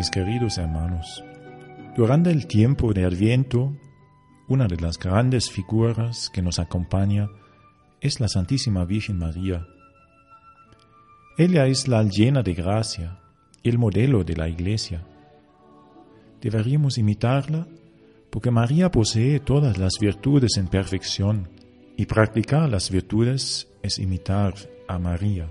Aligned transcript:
mis 0.00 0.08
queridos 0.08 0.56
hermanos, 0.56 1.22
durante 1.94 2.30
el 2.30 2.46
tiempo 2.46 2.94
de 2.94 3.04
Adviento, 3.04 3.76
una 4.48 4.66
de 4.66 4.76
las 4.76 4.98
grandes 4.98 5.50
figuras 5.50 6.30
que 6.30 6.40
nos 6.40 6.58
acompaña 6.58 7.28
es 8.00 8.18
la 8.18 8.26
Santísima 8.26 8.86
Virgen 8.86 9.18
María. 9.18 9.66
Ella 11.36 11.66
es 11.66 11.86
la 11.86 12.02
llena 12.02 12.42
de 12.42 12.54
gracia, 12.54 13.20
el 13.62 13.76
modelo 13.76 14.24
de 14.24 14.36
la 14.36 14.48
Iglesia. 14.48 15.04
Deberíamos 16.40 16.96
imitarla 16.96 17.66
porque 18.30 18.50
María 18.50 18.90
posee 18.90 19.38
todas 19.38 19.76
las 19.76 19.98
virtudes 20.00 20.56
en 20.56 20.68
perfección 20.68 21.46
y 21.98 22.06
practicar 22.06 22.70
las 22.70 22.90
virtudes 22.90 23.68
es 23.82 23.98
imitar 23.98 24.54
a 24.88 24.98
María. 24.98 25.50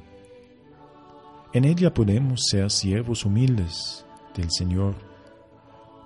En 1.53 1.65
ella 1.65 1.93
podemos 1.93 2.45
ser 2.49 2.71
siervos 2.71 3.25
humildes 3.25 4.07
del 4.35 4.51
Señor. 4.51 4.95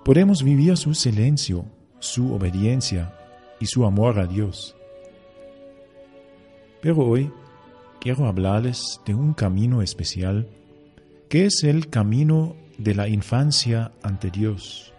Podemos 0.04 0.42
vivir 0.42 0.76
su 0.76 0.94
silencio, 0.94 1.64
su 1.98 2.34
obediencia 2.34 3.14
y 3.60 3.66
su 3.66 3.84
amor 3.84 4.18
a 4.18 4.26
Dios. 4.26 4.76
Pero 6.80 6.98
hoy 6.98 7.32
quiero 8.00 8.26
hablarles 8.26 9.00
de 9.06 9.14
un 9.14 9.32
camino 9.32 9.80
especial, 9.80 10.48
que 11.28 11.46
es 11.46 11.64
el 11.64 11.88
camino 11.88 12.56
de 12.76 12.94
la 12.94 13.08
infancia 13.08 13.92
ante 14.02 14.30
Dios. 14.30 14.92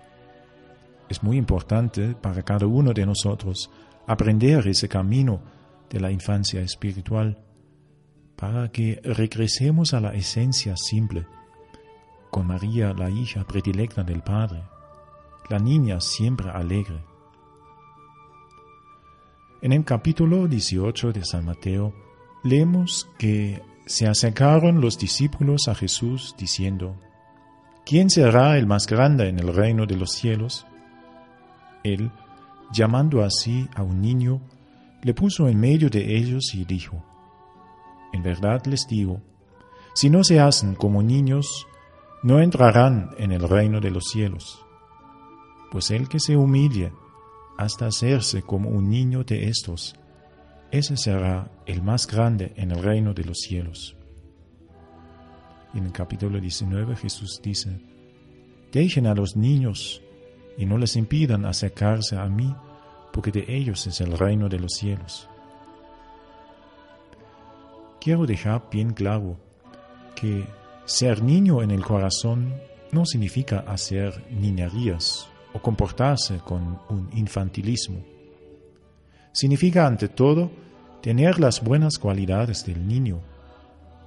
Es 1.10 1.22
muy 1.22 1.38
importante 1.38 2.16
para 2.16 2.42
cada 2.42 2.66
uno 2.66 2.94
de 2.94 3.06
nosotros 3.06 3.70
aprender 4.08 4.68
ese 4.68 4.90
camino 4.90 5.42
de 5.90 6.00
la 6.00 6.12
infancia 6.12 6.62
espiritual 6.62 7.38
para 8.36 8.70
que 8.72 9.00
regresemos 9.04 9.94
a 9.94 10.00
la 10.00 10.14
esencia 10.14 10.76
simple, 10.76 11.26
con 12.36 12.48
María 12.48 12.94
la 12.94 13.10
hija 13.10 13.46
predilecta 13.46 14.04
del 14.04 14.22
Padre, 14.22 14.62
la 15.48 15.58
niña 15.58 16.02
siempre 16.02 16.50
alegre. 16.50 17.02
En 19.62 19.72
el 19.72 19.86
capítulo 19.86 20.46
18 20.46 21.14
de 21.14 21.24
San 21.24 21.46
Mateo 21.46 21.94
leemos 22.44 23.10
que 23.18 23.62
se 23.86 24.06
acercaron 24.06 24.82
los 24.82 24.98
discípulos 24.98 25.70
a 25.70 25.76
Jesús 25.76 26.36
diciendo, 26.38 26.98
¿quién 27.86 28.10
será 28.10 28.58
el 28.58 28.68
más 28.68 28.86
grande 28.86 29.30
en 29.30 29.40
el 29.40 29.56
reino 29.56 29.86
de 29.86 29.96
los 29.96 30.12
cielos? 30.12 30.68
Él, 31.86 32.12
llamando 32.74 33.24
así 33.24 33.70
a 33.76 33.82
un 33.82 34.02
niño, 34.02 34.42
le 35.04 35.14
puso 35.14 35.48
en 35.48 35.58
medio 35.58 35.90
de 35.90 36.18
ellos 36.18 36.54
y 36.54 36.66
dijo, 36.66 37.02
En 38.12 38.24
verdad 38.24 38.66
les 38.66 38.86
digo, 38.90 39.22
si 39.94 40.10
no 40.10 40.26
se 40.26 40.42
hacen 40.42 40.76
como 40.76 41.02
niños, 41.02 41.66
no 42.26 42.42
entrarán 42.42 43.12
en 43.20 43.32
el 43.32 43.48
reino 43.48 43.80
de 43.80 43.92
los 43.92 44.06
cielos. 44.06 44.66
Pues 45.70 45.92
el 45.92 46.10
que 46.10 46.20
se 46.20 46.36
humille 46.36 46.92
hasta 47.56 47.86
hacerse 47.86 48.42
como 48.42 48.72
un 48.72 48.90
niño 48.90 49.24
de 49.24 49.48
estos, 49.48 49.96
ese 50.72 50.98
será 50.98 51.52
el 51.68 51.84
más 51.84 52.08
grande 52.08 52.52
en 52.56 52.72
el 52.72 52.82
reino 52.82 53.14
de 53.14 53.26
los 53.26 53.38
cielos. 53.42 53.96
En 55.76 55.86
el 55.86 55.92
capítulo 55.92 56.40
19 56.40 56.96
Jesús 56.96 57.40
dice, 57.44 57.80
Dejen 58.72 59.06
a 59.06 59.14
los 59.14 59.36
niños 59.36 60.02
y 60.58 60.66
no 60.66 60.80
les 60.80 60.96
impidan 60.96 61.46
acercarse 61.46 62.18
a 62.18 62.26
mí, 62.26 62.56
porque 63.14 63.32
de 63.32 63.46
ellos 63.48 63.86
es 63.86 64.02
el 64.02 64.18
reino 64.18 64.50
de 64.50 64.58
los 64.58 64.72
cielos. 64.74 65.30
Quiero 68.02 68.26
dejar 68.26 68.68
bien 68.72 68.94
claro 68.94 69.38
que 70.16 70.65
ser 70.86 71.24
niño 71.24 71.64
en 71.64 71.72
el 71.72 71.84
corazón 71.84 72.54
no 72.92 73.06
significa 73.06 73.66
hacer 73.68 74.26
niñerías 74.32 75.28
o 75.54 75.60
comportarse 75.60 76.38
con 76.40 76.80
un 76.90 77.10
infantilismo. 77.14 78.04
Significa 79.32 79.88
ante 79.88 80.08
todo 80.08 80.52
tener 81.02 81.40
las 81.40 81.64
buenas 81.64 81.98
cualidades 81.98 82.66
del 82.66 82.88
niño, 82.88 83.20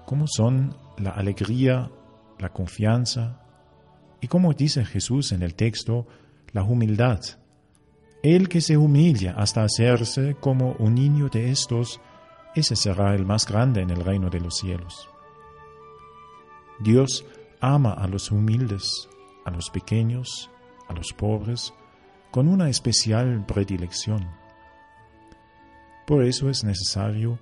como 0.06 0.26
son 0.26 0.76
la 0.98 1.10
alegría, 1.10 1.90
la 2.38 2.48
confianza 2.50 3.42
y 4.20 4.28
como 4.28 4.52
dice 4.52 4.84
Jesús 4.84 5.32
en 5.32 5.42
el 5.42 5.54
texto, 5.54 6.06
la 6.52 6.62
humildad. 6.62 7.20
El 8.22 8.48
que 8.48 8.60
se 8.60 8.76
humilla 8.76 9.34
hasta 9.36 9.62
hacerse 9.62 10.36
como 10.40 10.72
un 10.78 10.94
niño 10.94 11.28
de 11.28 11.50
estos, 11.50 12.00
ese 12.54 12.74
será 12.74 13.14
el 13.14 13.24
más 13.26 13.46
grande 13.46 13.82
en 13.82 13.90
el 13.90 14.04
reino 14.04 14.30
de 14.30 14.40
los 14.40 14.56
cielos. 14.56 15.08
Dios 16.80 17.24
ama 17.60 17.92
a 17.92 18.06
los 18.06 18.30
humildes, 18.30 19.08
a 19.44 19.50
los 19.50 19.70
pequeños, 19.70 20.50
a 20.88 20.92
los 20.92 21.12
pobres, 21.12 21.72
con 22.30 22.48
una 22.48 22.68
especial 22.68 23.44
predilección. 23.46 24.28
Por 26.06 26.24
eso 26.24 26.48
es 26.48 26.64
necesario 26.64 27.38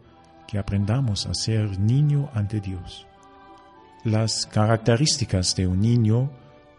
que 0.46 0.58
aprendamos 0.58 1.26
a 1.26 1.34
ser 1.34 1.78
niño 1.78 2.30
ante 2.34 2.60
Dios. 2.60 3.06
Las 4.04 4.46
características 4.46 5.54
de 5.56 5.66
un 5.66 5.80
niño 5.80 6.30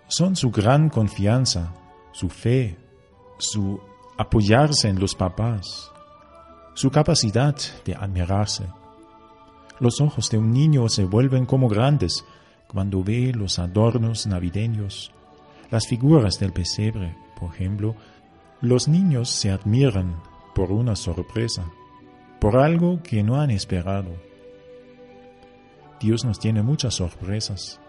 son 0.08 0.36
su 0.36 0.50
gran 0.52 0.90
confianza 0.90 1.74
su 2.18 2.30
fe, 2.30 2.76
su 3.38 3.80
apoyarse 4.18 4.90
en 4.90 5.00
los 5.00 5.14
papás, 5.14 5.92
su 6.74 6.90
capacidad 6.90 7.56
de 7.86 7.94
admirarse. 7.94 8.66
Los 9.80 10.02
ojos 10.02 10.28
de 10.32 10.40
un 10.40 10.52
niño 10.52 10.90
se 10.90 11.06
vuelven 11.06 11.46
como 11.46 11.70
grandes 11.70 12.26
cuando 12.68 13.04
ve 13.04 13.32
los 13.34 13.60
adornos 13.60 14.28
navideños, 14.28 15.12
las 15.70 15.88
figuras 15.88 16.40
del 16.40 16.54
pesebre, 16.54 17.16
por 17.40 17.54
ejemplo. 17.54 17.96
Los 18.62 18.88
niños 18.88 19.30
se 19.30 19.52
admiran 19.52 20.22
por 20.56 20.72
una 20.72 20.96
sorpresa, 20.96 21.66
por 22.40 22.58
algo 22.58 23.02
que 23.04 23.24
no 23.24 23.40
han 23.40 23.52
esperado. 23.52 24.12
Dios 26.00 26.26
nos 26.26 26.40
tiene 26.40 26.62
muchas 26.62 26.96
sorpresas, 26.96 27.80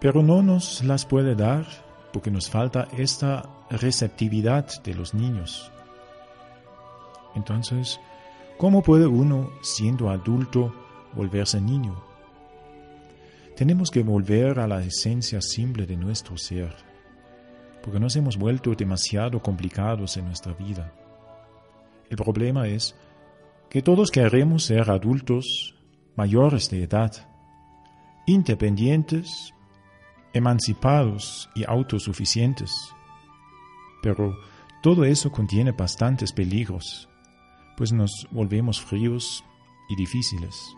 pero 0.00 0.22
no 0.22 0.42
nos 0.42 0.82
las 0.84 1.06
puede 1.06 1.34
dar 1.34 1.66
porque 2.12 2.30
nos 2.30 2.48
falta 2.48 2.88
esta 2.96 3.48
receptividad 3.70 4.66
de 4.82 4.94
los 4.94 5.14
niños. 5.14 5.70
Entonces, 7.34 8.00
¿cómo 8.56 8.82
puede 8.82 9.06
uno, 9.06 9.50
siendo 9.62 10.10
adulto, 10.10 10.72
volverse 11.14 11.60
niño? 11.60 12.13
Tenemos 13.56 13.92
que 13.92 14.02
volver 14.02 14.58
a 14.58 14.66
la 14.66 14.82
esencia 14.82 15.40
simple 15.40 15.86
de 15.86 15.96
nuestro 15.96 16.36
ser, 16.36 16.74
porque 17.82 18.00
nos 18.00 18.16
hemos 18.16 18.36
vuelto 18.36 18.74
demasiado 18.74 19.40
complicados 19.40 20.16
en 20.16 20.24
nuestra 20.24 20.52
vida. 20.54 20.92
El 22.10 22.16
problema 22.16 22.66
es 22.66 22.96
que 23.70 23.80
todos 23.80 24.10
queremos 24.10 24.64
ser 24.64 24.90
adultos 24.90 25.76
mayores 26.16 26.68
de 26.68 26.82
edad, 26.82 27.12
independientes, 28.26 29.54
emancipados 30.32 31.48
y 31.54 31.64
autosuficientes. 31.64 32.72
Pero 34.02 34.36
todo 34.82 35.04
eso 35.04 35.30
contiene 35.30 35.70
bastantes 35.70 36.32
peligros, 36.32 37.08
pues 37.76 37.92
nos 37.92 38.26
volvemos 38.32 38.80
fríos 38.80 39.44
y 39.88 39.94
difíciles. 39.94 40.74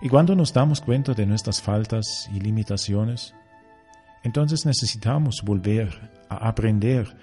Y 0.00 0.08
cuando 0.08 0.34
nos 0.34 0.52
damos 0.52 0.80
cuenta 0.80 1.14
de 1.14 1.26
nuestras 1.26 1.60
faltas 1.60 2.28
y 2.34 2.40
limitaciones, 2.40 3.34
entonces 4.22 4.64
necesitamos 4.64 5.42
volver 5.42 6.10
a 6.28 6.48
aprender 6.48 7.14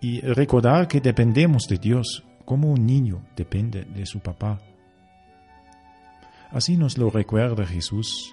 y 0.00 0.20
recordar 0.20 0.86
que 0.86 1.00
dependemos 1.00 1.66
de 1.68 1.78
Dios 1.78 2.24
como 2.44 2.70
un 2.70 2.86
niño 2.86 3.22
depende 3.36 3.84
de 3.84 4.06
su 4.06 4.20
papá. 4.20 4.60
Así 6.50 6.76
nos 6.76 6.98
lo 6.98 7.10
recuerda 7.10 7.66
Jesús 7.66 8.32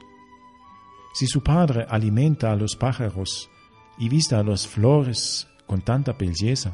si 1.14 1.28
su 1.28 1.44
padre 1.44 1.86
alimenta 1.90 2.52
a 2.52 2.56
los 2.56 2.76
pájaros 2.76 3.50
y 3.98 4.08
vista 4.08 4.40
a 4.40 4.44
las 4.44 4.66
flores 4.66 5.48
con 5.68 5.82
tanta 5.82 6.14
belleza, 6.14 6.74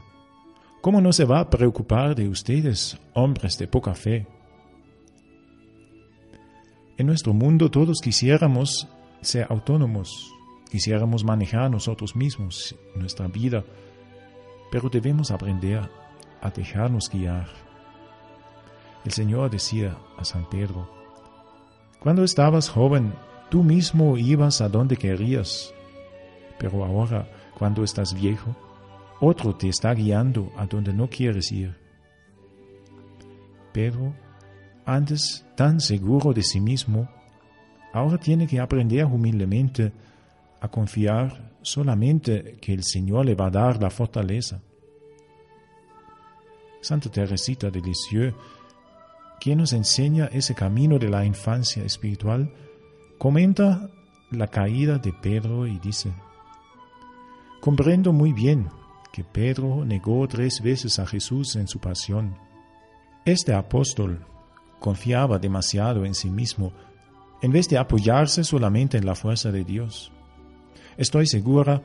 ¿cómo 0.82 1.02
no 1.02 1.12
se 1.12 1.26
va 1.26 1.40
a 1.40 1.50
preocupar 1.50 2.14
de 2.14 2.28
ustedes, 2.30 3.00
hombres 3.14 3.58
de 3.58 3.68
poca 3.68 3.96
fe? 3.96 4.28
En 6.98 7.08
nuestro 7.08 7.34
mundo 7.34 7.70
todos 7.70 8.00
quisiéramos 8.02 8.88
ser 9.22 9.48
autónomos, 9.50 10.34
quisiéramos 10.70 11.24
manejar 11.24 11.70
nosotros 11.70 12.16
mismos 12.16 12.76
nuestra 12.96 13.28
vida, 13.28 13.64
pero 14.72 14.90
debemos 14.90 15.32
aprender 15.32 15.90
a 16.42 16.50
dejarnos 16.50 17.10
guiar. 17.10 17.48
El 19.06 19.12
Señor 19.12 19.50
decía 19.50 19.98
a 20.18 20.26
San 20.26 20.50
Pedro, 20.50 20.90
cuando 22.00 22.24
estabas 22.24 22.70
joven 22.70 23.14
Tú 23.50 23.64
mismo 23.64 24.18
ibas 24.18 24.60
a 24.60 24.68
donde 24.68 24.98
querías, 24.98 25.74
pero 26.60 26.84
ahora, 26.84 27.30
cuando 27.58 27.82
estás 27.82 28.14
viejo, 28.14 28.54
otro 29.22 29.56
te 29.56 29.70
está 29.70 29.94
guiando 29.94 30.52
a 30.58 30.66
donde 30.66 30.92
no 30.94 31.10
quieres 31.10 31.50
ir. 31.54 31.74
Pedro, 33.72 34.14
antes 34.88 35.46
tan 35.58 35.82
seguro 35.82 36.32
de 36.34 36.42
sí 36.42 36.62
mismo, 36.62 37.10
ahora 37.94 38.18
tiene 38.18 38.48
que 38.48 38.62
aprender 38.62 39.04
humildemente 39.04 39.92
a 40.62 40.70
confiar 40.70 41.52
solamente 41.62 42.58
que 42.62 42.74
el 42.74 42.86
Señor 42.86 43.26
le 43.26 43.36
va 43.36 43.48
a 43.48 43.52
dar 43.52 43.82
la 43.82 43.90
fortaleza. 43.90 44.62
Santa 46.80 47.12
Teresita 47.12 47.70
de 47.70 47.82
Lisieux, 47.82 48.34
quien 49.42 49.58
nos 49.58 49.74
enseña 49.74 50.28
ese 50.28 50.56
camino 50.56 50.98
de 50.98 51.10
la 51.10 51.26
infancia 51.26 51.84
espiritual, 51.84 52.50
comenta 53.18 53.90
la 54.32 54.48
caída 54.48 55.00
de 55.00 55.12
Pedro 55.12 55.68
y 55.68 55.80
dice, 55.80 56.14
comprendo 57.60 58.14
muy 58.14 58.32
bien 58.32 58.70
que 59.12 59.26
Pedro 59.26 59.84
negó 59.84 60.26
tres 60.30 60.62
veces 60.64 60.98
a 60.98 61.06
Jesús 61.06 61.58
en 61.58 61.68
su 61.68 61.80
pasión. 61.80 62.38
Este 63.26 63.54
apóstol 63.54 64.26
confiaba 64.80 65.40
demasiado 65.40 66.06
en 66.06 66.16
sí 66.16 66.30
mismo 66.30 66.74
en 67.42 67.52
vez 67.52 67.70
de 67.70 67.78
apoyarse 67.78 68.44
solamente 68.44 68.98
en 68.98 69.06
la 69.06 69.16
fuerza 69.16 69.52
de 69.52 69.64
Dios. 69.64 70.12
Estoy 70.98 71.28
segura 71.28 71.82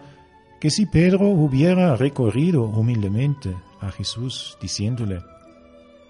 que 0.60 0.70
si 0.70 0.86
Pedro 0.86 1.28
hubiera 1.28 1.96
recorrido 1.96 2.64
humildemente 2.64 3.54
a 3.80 3.90
Jesús 3.90 4.56
diciéndole, 4.60 5.20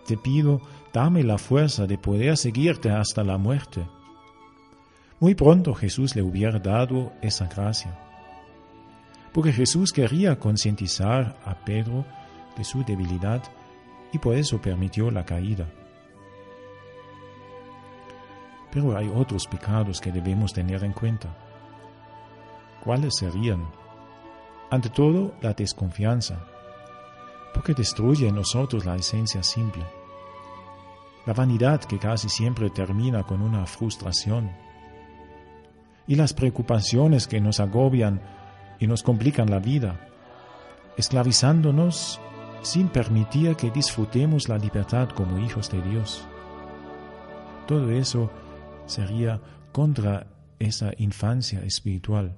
te 0.07 0.17
pido, 0.17 0.61
dame 0.93 1.25
la 1.25 1.39
fuerza 1.39 1.87
de 1.87 1.99
poder 1.99 2.37
seguirte 2.37 2.91
hasta 2.91 3.25
la 3.25 3.39
muerte, 3.39 3.85
muy 5.23 5.37
pronto 5.37 5.73
Jesús 5.73 6.17
le 6.17 6.23
hubiera 6.23 6.59
dado 6.59 7.13
esa 7.23 7.47
gracia. 7.47 7.97
Porque 9.33 9.53
Jesús 9.53 9.93
quería 9.93 10.37
concientizar 10.41 11.39
a 11.45 11.65
Pedro 11.65 12.05
de 12.57 12.65
su 12.65 12.83
debilidad 12.83 13.41
y 14.13 14.19
por 14.19 14.35
eso 14.35 14.61
permitió 14.61 15.13
la 15.13 15.25
caída. 15.25 15.69
Pero 18.73 18.97
hay 18.97 19.09
otros 19.15 19.47
pecados 19.47 20.01
que 20.01 20.11
debemos 20.11 20.53
tener 20.53 20.83
en 20.83 20.93
cuenta. 20.93 21.29
¿Cuáles 22.83 23.17
serían? 23.17 23.65
Ante 24.71 24.89
todo, 24.89 25.35
la 25.43 25.53
desconfianza, 25.53 26.39
porque 27.53 27.75
destruye 27.75 28.27
en 28.27 28.35
nosotros 28.35 28.87
la 28.87 28.97
esencia 28.97 29.43
simple. 29.43 29.85
La 31.27 31.35
vanidad 31.35 31.81
que 31.85 31.99
casi 31.99 32.29
siempre 32.29 32.71
termina 32.71 33.23
con 33.23 33.43
una 33.43 33.67
frustración. 33.67 34.51
Y 36.09 36.17
las 36.17 36.33
preocupaciones 36.33 37.29
que 37.29 37.41
nos 37.41 37.61
agobian 37.61 38.21
y 38.81 38.87
nos 38.87 39.03
complican 39.03 39.51
la 39.51 39.61
vida, 39.61 40.09
esclavizándonos 40.97 42.21
sin 42.63 42.89
permitir 42.89 43.55
que 43.57 43.71
disfrutemos 43.71 44.49
la 44.49 44.57
libertad 44.57 45.11
como 45.11 45.39
hijos 45.39 45.71
de 45.71 45.83
Dios. 45.83 46.27
Todo 47.67 47.91
eso 47.91 48.31
sería 48.87 49.41
contra 49.73 50.27
esa 50.59 50.93
infancia 50.99 51.61
espiritual. 51.61 52.37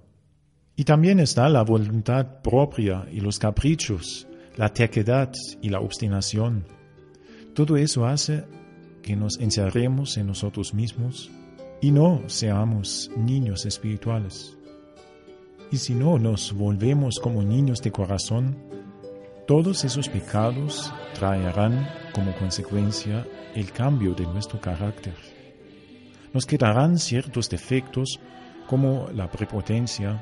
Y 0.76 0.84
también 0.84 1.20
está 1.20 1.48
la 1.48 1.62
voluntad 1.62 2.42
propia 2.42 3.06
y 3.12 3.20
los 3.20 3.38
caprichos, 3.38 4.26
la 4.56 4.68
terquedad 4.70 5.32
y 5.62 5.68
la 5.68 5.80
obstinación. 5.80 6.66
Todo 7.54 7.76
eso 7.76 8.06
hace 8.06 8.44
que 9.02 9.14
nos 9.14 9.38
encerremos 9.38 10.16
en 10.16 10.26
nosotros 10.26 10.74
mismos 10.74 11.30
y 11.80 11.92
no 11.92 12.22
seamos 12.26 13.10
niños 13.16 13.66
espirituales. 13.66 14.56
Y 15.70 15.76
si 15.76 15.94
no 15.94 16.18
nos 16.18 16.52
volvemos 16.52 17.20
como 17.20 17.42
niños 17.42 17.80
de 17.82 17.92
corazón, 17.92 18.56
todos 19.46 19.84
esos 19.84 20.08
pecados 20.08 20.92
traerán 21.14 21.88
como 22.14 22.34
consecuencia 22.36 23.26
el 23.54 23.70
cambio 23.72 24.14
de 24.14 24.24
nuestro 24.26 24.60
carácter. 24.60 25.14
Nos 26.34 26.46
quedarán 26.46 26.98
ciertos 26.98 27.48
defectos 27.48 28.18
como 28.66 29.06
la 29.14 29.30
prepotencia, 29.30 30.20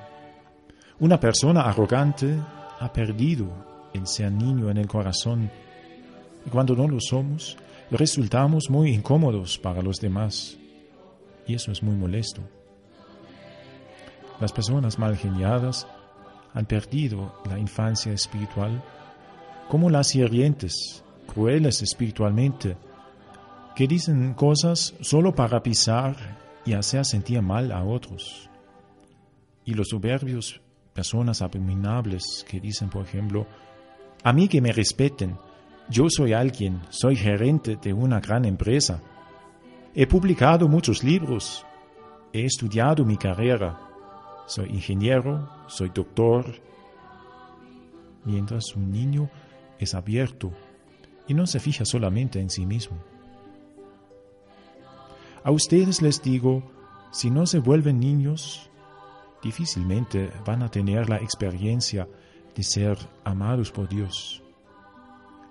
una 1.00 1.19
persona 1.19 1.62
arrogante 1.62 2.38
ha 2.81 2.93
perdido 2.93 3.49
el 3.94 4.06
ser 4.06 4.31
niño 4.31 4.69
en 4.70 4.76
el 4.76 4.87
corazón 4.87 5.50
y 6.44 6.50
cuando 6.50 6.76
no 6.76 6.87
lo 6.87 7.00
somos, 7.00 7.56
resultamos 7.91 8.69
muy 8.69 8.93
incómodos 8.93 9.56
para 9.56 9.81
los 9.81 9.97
demás 10.00 10.59
y 11.47 11.55
eso 11.55 11.73
es 11.73 11.82
muy 11.82 11.97
molesto. 11.97 12.43
Las 14.38 14.53
personas 14.53 14.99
mal 14.99 15.17
geniadas 15.17 15.87
han 16.53 16.67
perdido 16.67 17.41
la 17.49 17.59
infancia 17.59 18.12
espiritual 18.12 18.82
como 19.67 19.88
las 19.88 20.14
hirientes, 20.14 21.03
crueles 21.32 21.81
espiritualmente, 21.81 22.76
que 23.74 23.86
dicen 23.86 24.34
cosas 24.34 24.94
solo 25.00 25.34
para 25.34 25.62
pisar 25.62 26.16
y 26.64 26.74
hacer 26.74 27.04
sentir 27.04 27.40
mal 27.42 27.72
a 27.72 27.84
otros. 27.84 28.48
Y 29.64 29.74
los 29.74 29.88
soberbios 29.88 30.60
personas 30.92 31.40
abominables 31.42 32.44
que 32.48 32.60
dicen, 32.60 32.90
por 32.90 33.04
ejemplo, 33.04 33.46
a 34.22 34.32
mí 34.32 34.48
que 34.48 34.60
me 34.60 34.72
respeten, 34.72 35.36
yo 35.88 36.06
soy 36.08 36.32
alguien, 36.32 36.80
soy 36.90 37.16
gerente 37.16 37.76
de 37.76 37.92
una 37.92 38.20
gran 38.20 38.44
empresa, 38.44 39.00
he 39.94 40.06
publicado 40.06 40.68
muchos 40.68 41.02
libros, 41.02 41.64
he 42.32 42.44
estudiado 42.44 43.04
mi 43.04 43.16
carrera, 43.16 43.78
soy 44.46 44.70
ingeniero, 44.70 45.48
soy 45.66 45.90
doctor, 45.94 46.46
mientras 48.25 48.75
un 48.76 48.90
niño 48.90 49.30
es 49.78 49.94
abierto 49.94 50.52
y 51.26 51.34
no 51.34 51.46
se 51.46 51.60
fija 51.60 51.84
solamente 51.84 52.40
en 52.40 52.50
sí 52.50 52.66
mismo. 52.66 53.12
A 55.44 55.50
ustedes 55.50 56.00
les 56.02 56.22
digo, 56.22 56.62
si 57.10 57.28
no 57.28 57.46
se 57.46 57.58
vuelven 57.58 57.98
niños, 57.98 58.70
difícilmente 59.42 60.30
van 60.46 60.62
a 60.62 60.70
tener 60.70 61.08
la 61.08 61.16
experiencia 61.16 62.08
de 62.54 62.62
ser 62.62 62.96
amados 63.24 63.72
por 63.72 63.88
Dios. 63.88 64.40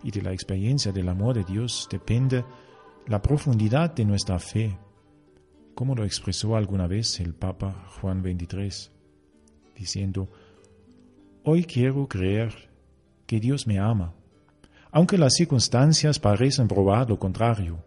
Y 0.01 0.11
de 0.11 0.21
la 0.21 0.31
experiencia 0.31 0.93
del 0.93 1.09
amor 1.09 1.35
de 1.35 1.43
Dios 1.43 1.89
depende 1.91 2.45
la 3.07 3.21
profundidad 3.21 3.93
de 3.93 4.05
nuestra 4.05 4.39
fe, 4.39 4.77
como 5.75 5.93
lo 5.93 6.05
expresó 6.05 6.55
alguna 6.55 6.88
vez 6.88 7.19
el 7.19 7.33
Papa 7.33 7.85
Juan 7.99 8.21
XXIII, 8.21 8.93
diciendo, 9.75 10.29
Hoy 11.43 11.65
quiero 11.65 12.07
creer 12.07 12.69
que 13.25 13.41
Dios 13.41 13.67
me 13.67 13.77
ama, 13.77 14.13
aunque 14.91 15.17
las 15.17 15.33
circunstancias 15.33 16.17
parecen 16.17 16.69
probar 16.69 17.09
lo 17.09 17.19
contrario, 17.19 17.83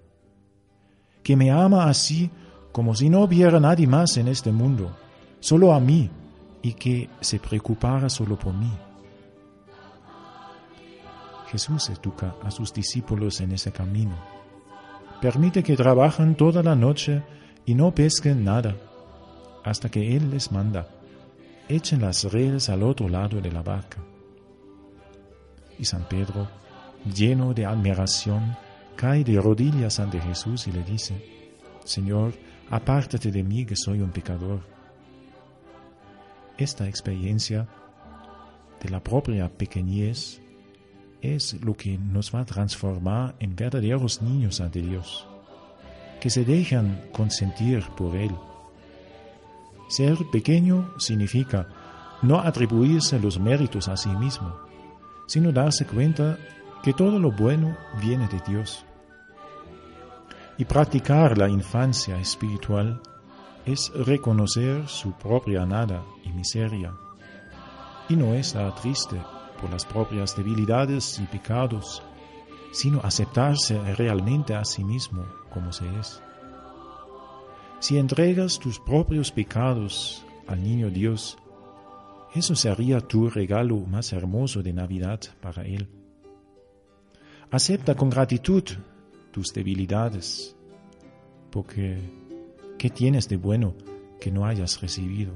que 1.25 1.35
me 1.35 1.50
ama 1.50 1.88
así 1.88 2.31
como 2.71 2.94
si 2.94 3.09
no 3.09 3.23
hubiera 3.23 3.59
nadie 3.59 3.88
más 3.88 4.16
en 4.16 4.28
este 4.28 4.52
mundo 4.52 4.95
solo 5.40 5.75
a 5.75 5.81
mí 5.81 6.11
y 6.62 6.73
que 6.75 7.11
se 7.21 7.38
preocupara 7.38 8.09
solo 8.09 8.38
por 8.38 8.54
mí. 8.54 8.71
Jesús 11.49 11.90
educa 11.90 12.35
a 12.43 12.50
sus 12.50 12.73
discípulos 12.73 13.40
en 13.40 13.52
ese 13.52 13.71
camino. 13.71 14.16
Permite 15.21 15.62
que 15.62 15.76
trabajen 15.76 16.35
toda 16.35 16.62
la 16.62 16.75
noche 16.75 17.23
y 17.66 17.75
no 17.75 17.95
pesquen 17.95 18.45
nada, 18.45 18.75
hasta 19.62 19.88
que 19.88 20.16
Él 20.16 20.31
les 20.31 20.50
manda, 20.50 20.88
echen 21.69 22.00
las 22.00 22.25
redes 22.25 22.69
al 22.69 22.83
otro 22.83 23.09
lado 23.09 23.40
de 23.40 23.52
la 23.52 23.62
barca. 23.62 23.99
Y 25.78 25.85
San 25.85 26.09
Pedro, 26.09 26.49
lleno 27.04 27.54
de 27.54 27.66
admiración, 27.66 28.57
cae 28.96 29.24
de 29.24 29.40
rodillas 29.40 30.00
ante 30.00 30.20
Jesús 30.20 30.66
y 30.66 30.72
le 30.72 30.82
dice, 30.82 31.14
Señor, 31.84 32.32
apártate 32.70 33.30
de 33.30 33.42
mí 33.42 33.64
que 33.64 33.76
soy 33.76 34.00
un 34.00 34.10
pecador. 34.10 34.60
Esta 36.56 36.88
experiencia 36.88 37.66
de 38.82 38.88
la 38.88 39.02
propia 39.02 39.48
pequeñez 39.48 40.40
es 41.20 41.54
lo 41.62 41.74
que 41.74 41.98
nos 41.98 42.34
va 42.34 42.40
a 42.40 42.44
transformar 42.44 43.34
en 43.38 43.56
verdaderos 43.56 44.20
niños 44.20 44.60
ante 44.60 44.82
Dios, 44.82 45.26
que 46.20 46.30
se 46.30 46.44
dejan 46.44 47.08
consentir 47.12 47.82
por 47.96 48.14
Él. 48.14 48.34
Ser 49.88 50.16
pequeño 50.32 50.92
significa 50.98 51.66
no 52.22 52.40
atribuirse 52.40 53.18
los 53.18 53.38
méritos 53.38 53.88
a 53.88 53.96
sí 53.96 54.10
mismo, 54.10 54.54
sino 55.26 55.52
darse 55.52 55.86
cuenta 55.86 56.38
que 56.85 56.93
todo 56.93 57.19
lo 57.19 57.33
bueno 57.33 57.75
viene 57.99 58.29
de 58.29 58.43
Dios. 58.47 58.85
Y 60.59 60.67
practicar 60.67 61.38
la 61.38 61.49
infancia 61.49 62.21
espiritual 62.21 63.00
es 63.64 63.91
reconocer 63.95 64.87
su 64.87 65.12
propia 65.12 65.64
nada 65.64 66.05
y 66.23 66.29
miseria, 66.29 66.93
y 68.11 68.17
no 68.17 68.35
estar 68.35 68.75
triste 68.75 69.17
por 69.59 69.71
las 69.71 69.87
propias 69.87 70.37
debilidades 70.37 71.19
y 71.21 71.23
pecados, 71.23 72.03
sino 72.71 73.00
aceptarse 73.03 73.81
realmente 73.95 74.55
a 74.55 74.67
sí 74.67 74.85
mismo 74.85 75.25
como 75.49 75.73
se 75.73 75.87
es. 75.99 76.21
Si 77.81 77.97
entregas 77.97 78.59
tus 78.59 78.79
propios 78.79 79.33
pecados 79.33 80.23
al 80.47 80.62
niño 80.62 80.91
Dios, 80.91 81.38
eso 82.35 82.55
sería 82.55 83.00
tu 83.00 83.31
regalo 83.31 83.76
más 83.76 84.12
hermoso 84.12 84.62
de 84.62 84.75
Navidad 84.75 85.21
para 85.41 85.62
Él. 85.62 86.03
Acepta 87.50 87.94
con 87.94 88.10
gratitud 88.10 88.64
tus 89.30 89.52
debilidades, 89.52 90.56
porque 91.50 92.24
¿Qué 92.84 92.90
tienes 92.90 93.28
de 93.30 93.38
bueno 93.38 93.74
que 94.20 94.30
no 94.30 94.44
hayas 94.44 94.80
recibido? 94.80 95.32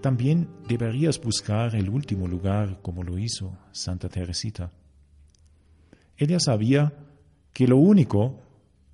también 0.00 0.48
deberías 0.66 1.20
buscar 1.20 1.74
el 1.74 1.90
último 1.90 2.26
lugar 2.26 2.78
como 2.82 3.02
lo 3.02 3.18
hizo 3.18 3.58
Santa 3.72 4.08
Teresita. 4.08 4.70
Ella 6.16 6.40
sabía 6.40 6.92
que 7.52 7.66
lo 7.66 7.76
único, 7.76 8.40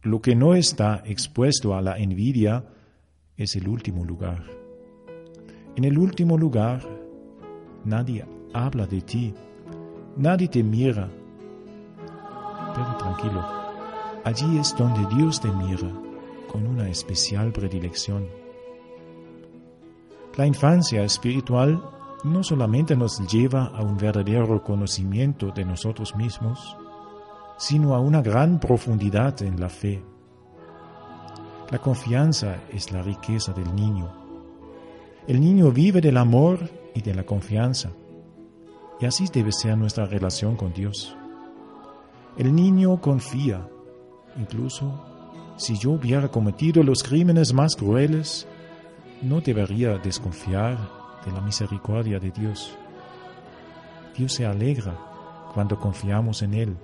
lo 0.02 0.20
que 0.20 0.34
no 0.34 0.54
está 0.54 1.02
expuesto 1.04 1.76
a 1.76 1.82
la 1.82 1.96
envidia, 1.98 2.64
es 3.36 3.54
el 3.54 3.68
último 3.68 4.04
lugar. 4.04 4.44
En 5.76 5.84
el 5.84 5.98
último 5.98 6.36
lugar, 6.38 6.82
nadie 7.84 8.24
habla 8.52 8.86
de 8.86 9.00
ti, 9.02 9.34
nadie 10.16 10.48
te 10.48 10.62
mira. 10.62 11.08
Pero 12.74 12.96
tranquilo, 12.96 13.44
allí 14.24 14.58
es 14.58 14.74
donde 14.76 15.06
Dios 15.14 15.40
te 15.40 15.48
mira 15.48 15.90
con 16.50 16.66
una 16.66 16.88
especial 16.88 17.52
predilección. 17.52 18.26
La 20.36 20.46
infancia 20.46 21.02
espiritual 21.02 21.82
no 22.24 22.42
solamente 22.42 22.96
nos 22.96 23.20
lleva 23.30 23.66
a 23.66 23.82
un 23.82 23.96
verdadero 23.96 24.62
conocimiento 24.62 25.50
de 25.50 25.64
nosotros 25.64 26.14
mismos, 26.16 26.76
sino 27.56 27.94
a 27.94 28.00
una 28.00 28.20
gran 28.20 28.58
profundidad 28.60 29.40
en 29.42 29.60
la 29.60 29.68
fe. 29.68 30.02
La 31.70 31.78
confianza 31.78 32.56
es 32.72 32.92
la 32.92 33.02
riqueza 33.02 33.52
del 33.52 33.74
niño. 33.74 34.12
El 35.26 35.40
niño 35.40 35.72
vive 35.72 36.00
del 36.00 36.16
amor 36.16 36.70
y 36.94 37.00
de 37.00 37.14
la 37.14 37.24
confianza. 37.24 37.90
Y 39.00 39.06
así 39.06 39.26
debe 39.32 39.52
ser 39.52 39.76
nuestra 39.76 40.06
relación 40.06 40.56
con 40.56 40.72
Dios. 40.72 41.16
El 42.36 42.54
niño 42.54 43.00
confía, 43.00 43.68
incluso 44.36 45.02
si 45.56 45.76
yo 45.76 45.92
hubiera 45.92 46.28
cometido 46.28 46.82
los 46.82 47.02
crímenes 47.02 47.52
más 47.52 47.76
crueles, 47.76 48.46
no 49.22 49.40
debería 49.40 49.96
desconfiar 49.98 50.78
de 51.24 51.32
la 51.32 51.40
misericordia 51.40 52.18
de 52.18 52.30
Dios. 52.30 52.76
Dios 54.16 54.32
se 54.32 54.46
alegra 54.46 54.94
cuando 55.54 55.78
confiamos 55.78 56.42
en 56.42 56.54
Él 56.54 56.76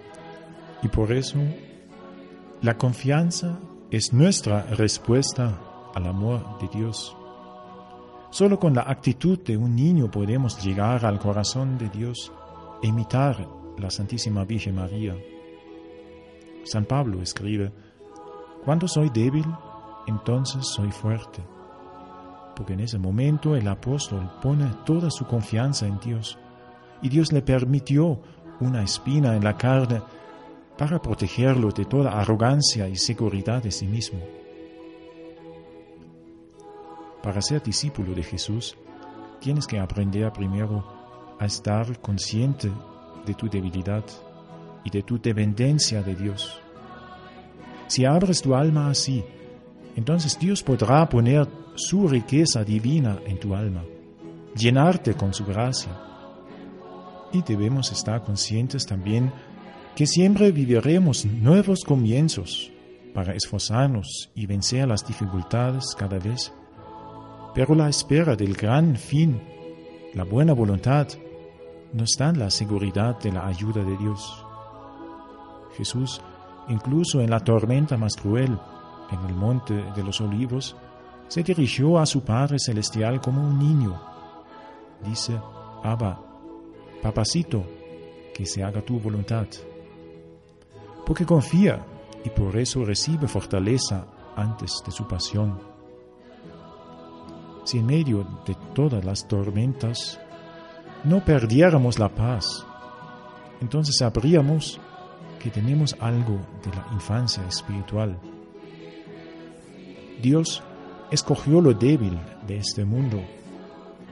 y 0.82 0.88
por 0.88 1.12
eso 1.12 1.38
la 2.62 2.76
confianza 2.76 3.58
es 3.90 4.12
nuestra 4.12 4.62
respuesta 4.62 5.58
al 5.94 6.06
amor 6.06 6.58
de 6.60 6.68
Dios. 6.78 7.14
Solo 8.32 8.58
con 8.58 8.74
la 8.74 8.82
actitud 8.82 9.38
de 9.44 9.56
un 9.56 9.76
niño 9.76 10.10
podemos 10.10 10.60
llegar 10.64 11.06
al 11.06 11.20
corazón 11.20 11.78
de 11.78 11.88
Dios 11.88 12.32
e 12.82 12.88
imitar 12.88 13.46
la 13.78 13.90
Santísima 13.90 14.44
Virgen 14.44 14.74
María. 14.74 15.14
San 16.64 16.84
Pablo 16.84 17.22
escribe, 17.22 17.72
Cuando 18.64 18.88
soy 18.88 19.08
débil, 19.10 19.46
entonces 20.08 20.66
soy 20.66 20.90
fuerte 20.90 21.40
porque 22.54 22.74
en 22.74 22.80
ese 22.80 22.98
momento 22.98 23.56
el 23.56 23.66
apóstol 23.68 24.30
pone 24.40 24.70
toda 24.84 25.10
su 25.10 25.24
confianza 25.26 25.86
en 25.86 25.98
Dios 25.98 26.38
y 27.00 27.08
Dios 27.08 27.32
le 27.32 27.42
permitió 27.42 28.20
una 28.60 28.82
espina 28.82 29.34
en 29.34 29.44
la 29.44 29.56
carne 29.56 30.02
para 30.78 31.00
protegerlo 31.00 31.70
de 31.70 31.84
toda 31.84 32.12
arrogancia 32.12 32.88
y 32.88 32.96
seguridad 32.96 33.62
de 33.62 33.70
sí 33.70 33.86
mismo. 33.86 34.20
Para 37.22 37.40
ser 37.40 37.62
discípulo 37.62 38.14
de 38.14 38.22
Jesús, 38.22 38.76
tienes 39.40 39.66
que 39.66 39.78
aprender 39.78 40.32
primero 40.32 41.36
a 41.38 41.46
estar 41.46 42.00
consciente 42.00 42.70
de 43.24 43.34
tu 43.34 43.48
debilidad 43.48 44.04
y 44.84 44.90
de 44.90 45.02
tu 45.02 45.20
dependencia 45.20 46.02
de 46.02 46.14
Dios. 46.14 46.60
Si 47.86 48.04
abres 48.04 48.42
tu 48.42 48.54
alma 48.54 48.90
así, 48.90 49.24
entonces 49.96 50.38
Dios 50.38 50.62
podrá 50.62 51.08
poner 51.08 51.46
su 51.74 52.08
riqueza 52.08 52.64
divina 52.64 53.18
en 53.26 53.38
tu 53.38 53.54
alma, 53.54 53.84
llenarte 54.56 55.14
con 55.14 55.32
su 55.32 55.44
gracia. 55.44 55.92
Y 57.32 57.42
debemos 57.42 57.92
estar 57.92 58.22
conscientes 58.22 58.86
también 58.86 59.32
que 59.94 60.06
siempre 60.06 60.50
viviremos 60.52 61.24
nuevos 61.24 61.84
comienzos 61.84 62.70
para 63.14 63.34
esforzarnos 63.34 64.30
y 64.34 64.46
vencer 64.46 64.88
las 64.88 65.06
dificultades 65.06 65.94
cada 65.96 66.18
vez. 66.18 66.52
Pero 67.54 67.74
la 67.74 67.88
espera 67.88 68.34
del 68.34 68.54
gran 68.54 68.96
fin, 68.96 69.40
la 70.14 70.24
buena 70.24 70.54
voluntad, 70.54 71.08
nos 71.92 72.16
dan 72.18 72.38
la 72.38 72.50
seguridad 72.50 73.18
de 73.20 73.32
la 73.32 73.46
ayuda 73.46 73.84
de 73.84 73.96
Dios. 73.98 74.44
Jesús, 75.76 76.20
incluso 76.68 77.20
en 77.20 77.30
la 77.30 77.40
tormenta 77.40 77.96
más 77.96 78.16
cruel, 78.16 78.58
en 79.10 79.28
el 79.28 79.34
monte 79.34 79.74
de 79.74 80.02
los 80.02 80.20
olivos, 80.20 80.74
se 81.28 81.42
dirigió 81.42 81.98
a 81.98 82.06
su 82.06 82.22
Padre 82.22 82.58
Celestial 82.58 83.20
como 83.20 83.42
un 83.42 83.58
niño. 83.58 84.00
Dice, 85.04 85.38
Abba, 85.82 86.20
papacito, 87.02 87.64
que 88.34 88.46
se 88.46 88.62
haga 88.62 88.82
tu 88.82 88.98
voluntad. 88.98 89.46
Porque 91.04 91.26
confía 91.26 91.84
y 92.24 92.30
por 92.30 92.56
eso 92.56 92.84
recibe 92.84 93.28
fortaleza 93.28 94.06
antes 94.36 94.82
de 94.86 94.92
su 94.92 95.06
pasión. 95.06 95.71
Si 97.64 97.78
en 97.78 97.86
medio 97.86 98.26
de 98.46 98.56
todas 98.74 99.04
las 99.04 99.26
tormentas 99.28 100.20
no 101.04 101.24
perdiéramos 101.24 101.98
la 101.98 102.08
paz, 102.08 102.66
entonces 103.60 103.96
sabríamos 103.98 104.80
que 105.38 105.50
tenemos 105.50 105.96
algo 106.00 106.38
de 106.64 106.70
la 106.70 106.86
infancia 106.92 107.42
espiritual 107.48 108.18
Dios 110.22 110.62
escogió 111.10 111.60
lo 111.60 111.74
débil 111.74 112.16
de 112.46 112.56
este 112.58 112.84
mundo 112.84 113.20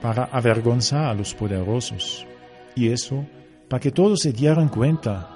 para 0.01 0.25
avergonzar 0.25 1.05
a 1.05 1.13
los 1.13 1.33
poderosos, 1.33 2.27
y 2.75 2.89
eso 2.89 3.25
para 3.69 3.79
que 3.79 3.91
todos 3.91 4.19
se 4.19 4.33
dieran 4.33 4.67
cuenta 4.67 5.29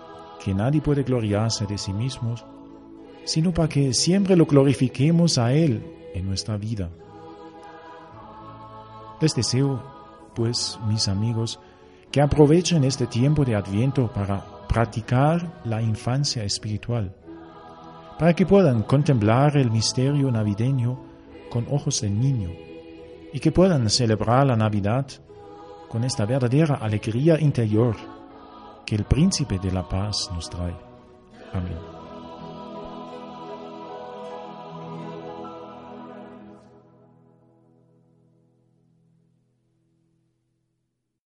que 0.44 0.54
nadie 0.54 0.82
puede 0.82 1.04
gloriarse 1.04 1.66
de 1.66 1.78
sí 1.78 1.94
mismo, 1.94 2.36
sino 3.24 3.54
para 3.54 3.70
que 3.70 3.94
siempre 3.94 4.36
lo 4.36 4.46
glorifiquemos 4.46 5.38
a 5.38 5.54
Él 5.54 5.82
en 6.14 6.28
nuestra 6.28 6.58
vida. 6.58 6.90
Les 9.22 9.36
deseo, 9.36 9.82
pues, 10.36 10.80
mis 10.88 11.08
amigos, 11.08 11.60
que 12.12 12.22
aprovechen 12.22 12.84
este 12.84 13.08
tiempo 13.08 13.44
de 13.44 13.56
Adviento 13.56 14.12
para 14.12 14.46
practicar 14.68 15.62
la 15.66 15.82
infancia 15.82 16.44
espiritual 16.44 17.14
para 18.18 18.34
que 18.34 18.46
puedan 18.46 18.84
contemplar 18.84 19.58
el 19.58 19.72
misterio 19.72 20.32
navideño 20.32 21.00
con 21.50 21.66
ojos 21.70 22.02
de 22.02 22.10
niño 22.10 22.50
y 23.34 23.40
que 23.40 23.52
puedan 23.52 23.90
celebrar 23.90 24.48
la 24.48 24.56
Navidad 24.56 25.06
con 25.90 26.04
esta 26.04 26.26
verdadera 26.26 26.76
alegría 26.76 27.40
interior 27.40 27.96
que 28.86 28.96
el 28.96 29.04
príncipe 29.04 29.60
de 29.60 29.72
la 29.72 29.88
paz 29.88 30.30
nos 30.34 30.50
trae. 30.50 30.76
Amén. 31.54 31.95